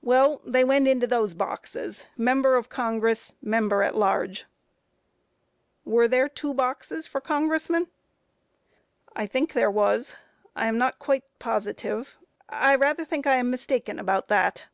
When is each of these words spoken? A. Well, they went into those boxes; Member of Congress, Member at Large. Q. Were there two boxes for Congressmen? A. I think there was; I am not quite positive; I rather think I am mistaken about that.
A. 0.00 0.06
Well, 0.06 0.42
they 0.46 0.62
went 0.62 0.86
into 0.86 1.08
those 1.08 1.34
boxes; 1.34 2.06
Member 2.16 2.54
of 2.54 2.68
Congress, 2.68 3.32
Member 3.42 3.82
at 3.82 3.96
Large. 3.96 4.42
Q. 5.82 5.92
Were 5.92 6.06
there 6.06 6.28
two 6.28 6.54
boxes 6.54 7.08
for 7.08 7.20
Congressmen? 7.20 7.88
A. 9.16 9.22
I 9.22 9.26
think 9.26 9.54
there 9.54 9.68
was; 9.72 10.14
I 10.54 10.68
am 10.68 10.78
not 10.78 11.00
quite 11.00 11.24
positive; 11.40 12.16
I 12.48 12.76
rather 12.76 13.04
think 13.04 13.26
I 13.26 13.38
am 13.38 13.50
mistaken 13.50 13.98
about 13.98 14.28
that. 14.28 14.66